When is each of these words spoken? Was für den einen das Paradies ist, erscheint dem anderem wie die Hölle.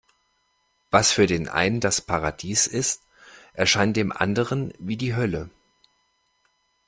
Was 0.89 1.11
für 1.11 1.27
den 1.27 1.47
einen 1.47 1.79
das 1.79 2.01
Paradies 2.01 2.65
ist, 2.65 3.03
erscheint 3.53 3.95
dem 3.97 4.11
anderem 4.11 4.71
wie 4.79 4.97
die 4.97 5.13
Hölle. 5.15 5.51